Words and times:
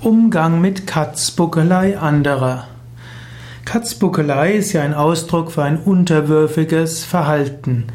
Umgang 0.00 0.60
mit 0.60 0.86
Katzbuckelei 0.86 1.98
anderer. 1.98 2.68
Katzbuckelei 3.64 4.52
ist 4.52 4.72
ja 4.72 4.82
ein 4.82 4.94
Ausdruck 4.94 5.50
für 5.50 5.64
ein 5.64 5.76
unterwürfiges 5.76 7.02
Verhalten. 7.02 7.86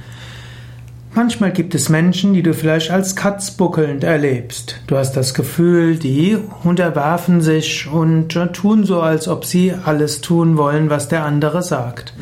Manchmal 1.13 1.53
gibt 1.53 1.73
es 1.75 1.87
Menschen, 1.87 2.33
die 2.33 2.43
du 2.43 2.53
vielleicht 2.53 2.91
als 2.91 3.15
katzbuckelnd 3.15 4.03
erlebst. 4.03 4.81
Du 4.87 4.97
hast 4.97 5.13
das 5.13 5.33
Gefühl, 5.33 5.95
die 5.95 6.37
unterwerfen 6.65 7.39
sich 7.39 7.87
und 7.89 8.37
tun 8.51 8.83
so, 8.83 8.99
als 8.99 9.29
ob 9.29 9.45
sie 9.45 9.73
alles 9.85 10.19
tun 10.19 10.57
wollen, 10.57 10.89
was 10.89 11.07
der 11.07 11.23
andere 11.23 11.63
sagt. 11.63 12.13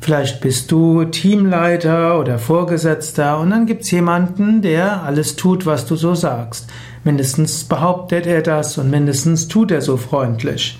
Vielleicht 0.00 0.40
bist 0.40 0.72
du 0.72 1.04
Teamleiter 1.04 2.18
oder 2.18 2.38
Vorgesetzter 2.38 3.38
und 3.38 3.50
dann 3.50 3.66
gibt's 3.66 3.90
jemanden, 3.90 4.62
der 4.62 5.02
alles 5.02 5.36
tut, 5.36 5.66
was 5.66 5.84
du 5.84 5.94
so 5.94 6.14
sagst. 6.14 6.68
Mindestens 7.04 7.64
behauptet 7.64 8.26
er 8.26 8.40
das 8.40 8.78
und 8.78 8.90
mindestens 8.90 9.48
tut 9.48 9.70
er 9.70 9.82
so 9.82 9.98
freundlich. 9.98 10.78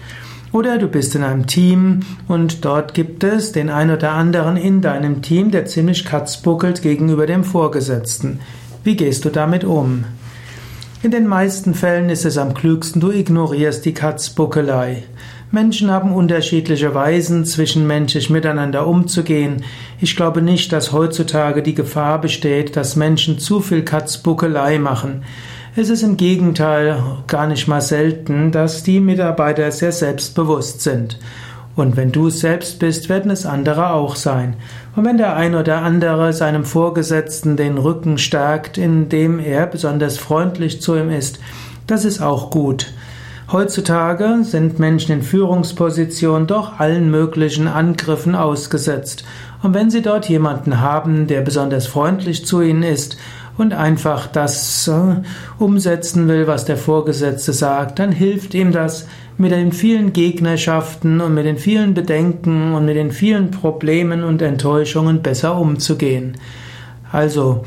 Oder 0.52 0.78
du 0.78 0.88
bist 0.88 1.14
in 1.14 1.22
einem 1.22 1.46
Team 1.46 2.00
und 2.26 2.64
dort 2.64 2.94
gibt 2.94 3.22
es 3.22 3.52
den 3.52 3.68
ein 3.68 3.90
oder 3.90 4.12
anderen 4.12 4.56
in 4.56 4.80
deinem 4.80 5.22
Team, 5.22 5.50
der 5.50 5.66
ziemlich 5.66 6.04
katzbuckelt 6.04 6.82
gegenüber 6.82 7.26
dem 7.26 7.44
Vorgesetzten. 7.44 8.40
Wie 8.82 8.96
gehst 8.96 9.24
du 9.24 9.30
damit 9.30 9.64
um? 9.64 10.04
In 11.02 11.10
den 11.10 11.26
meisten 11.26 11.72
Fällen 11.72 12.10
ist 12.10 12.26
es 12.26 12.36
am 12.36 12.52
klügsten, 12.52 13.00
du 13.00 13.10
ignorierst 13.10 13.86
die 13.86 13.94
Katzbuckelei. 13.94 15.04
Menschen 15.50 15.90
haben 15.90 16.12
unterschiedliche 16.12 16.94
Weisen, 16.94 17.46
zwischenmenschlich 17.46 18.28
miteinander 18.28 18.86
umzugehen. 18.86 19.64
Ich 19.98 20.14
glaube 20.14 20.42
nicht, 20.42 20.74
dass 20.74 20.92
heutzutage 20.92 21.62
die 21.62 21.74
Gefahr 21.74 22.20
besteht, 22.20 22.76
dass 22.76 22.96
Menschen 22.96 23.38
zu 23.38 23.60
viel 23.60 23.82
Katzbuckelei 23.82 24.78
machen. 24.78 25.22
Es 25.74 25.88
ist 25.88 26.02
im 26.02 26.18
Gegenteil 26.18 27.02
gar 27.26 27.46
nicht 27.46 27.66
mal 27.66 27.80
selten, 27.80 28.52
dass 28.52 28.82
die 28.82 29.00
Mitarbeiter 29.00 29.72
sehr 29.72 29.92
selbstbewusst 29.92 30.82
sind. 30.82 31.18
Und 31.76 31.96
wenn 31.96 32.12
du 32.12 32.26
es 32.26 32.40
selbst 32.40 32.78
bist, 32.78 33.08
werden 33.08 33.30
es 33.30 33.46
andere 33.46 33.90
auch 33.90 34.16
sein. 34.16 34.56
Und 34.96 35.04
wenn 35.04 35.18
der 35.18 35.36
ein 35.36 35.54
oder 35.54 35.82
andere 35.82 36.32
seinem 36.32 36.64
Vorgesetzten 36.64 37.56
den 37.56 37.78
Rücken 37.78 38.18
stärkt, 38.18 38.76
indem 38.76 39.38
er 39.38 39.66
besonders 39.66 40.18
freundlich 40.18 40.80
zu 40.82 40.96
ihm 40.96 41.10
ist, 41.10 41.38
das 41.86 42.04
ist 42.04 42.20
auch 42.20 42.50
gut. 42.50 42.92
Heutzutage 43.52 44.44
sind 44.44 44.78
Menschen 44.78 45.12
in 45.12 45.22
Führungspositionen 45.22 46.46
doch 46.46 46.78
allen 46.78 47.10
möglichen 47.10 47.66
Angriffen 47.66 48.36
ausgesetzt. 48.36 49.24
Und 49.62 49.74
wenn 49.74 49.90
sie 49.90 50.02
dort 50.02 50.28
jemanden 50.28 50.80
haben, 50.80 51.26
der 51.26 51.40
besonders 51.40 51.88
freundlich 51.88 52.46
zu 52.46 52.60
ihnen 52.60 52.84
ist 52.84 53.16
und 53.60 53.72
einfach 53.72 54.26
das 54.26 54.88
äh, 54.88 55.22
umsetzen 55.58 56.28
will, 56.28 56.46
was 56.46 56.64
der 56.64 56.76
Vorgesetzte 56.76 57.52
sagt, 57.52 57.98
dann 57.98 58.12
hilft 58.12 58.54
ihm 58.54 58.72
das 58.72 59.06
mit 59.38 59.52
den 59.52 59.72
vielen 59.72 60.12
Gegnerschaften 60.12 61.20
und 61.20 61.34
mit 61.34 61.46
den 61.46 61.56
vielen 61.56 61.94
Bedenken 61.94 62.74
und 62.74 62.84
mit 62.84 62.96
den 62.96 63.12
vielen 63.12 63.50
Problemen 63.50 64.24
und 64.24 64.42
Enttäuschungen 64.42 65.22
besser 65.22 65.56
umzugehen. 65.56 66.36
Also 67.12 67.64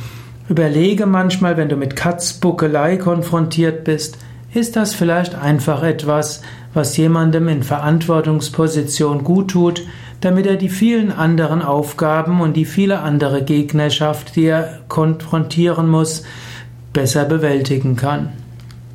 überlege 0.49 1.05
manchmal, 1.05 1.58
wenn 1.58 1.69
du 1.69 1.75
mit 1.75 1.95
Katzbuckelei 1.95 2.97
konfrontiert 2.97 3.83
bist, 3.83 4.17
ist 4.53 4.75
das 4.75 4.94
vielleicht 4.94 5.36
einfach 5.36 5.83
etwas, 5.83 6.41
was 6.73 6.95
jemandem 6.97 7.47
in 7.47 7.64
Verantwortungsposition 7.64 9.23
gut 9.23 9.52
tut, 9.52 9.83
damit 10.23 10.45
er 10.45 10.55
die 10.55 10.69
vielen 10.69 11.11
anderen 11.11 11.61
Aufgaben 11.61 12.39
und 12.39 12.55
die 12.55 12.66
viele 12.66 12.99
andere 12.99 13.43
Gegnerschaft, 13.43 14.35
die 14.38 14.45
er 14.45 14.80
konfrontieren 14.88 15.89
muss, 15.89 16.23
besser 16.93 17.25
bewältigen 17.25 17.95
kann. 17.97 18.30